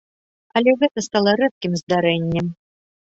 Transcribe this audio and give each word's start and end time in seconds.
Але 0.59 0.71
гэта 0.83 1.03
стала 1.07 1.31
рэдкім 1.41 1.75
здарэннем. 1.83 2.49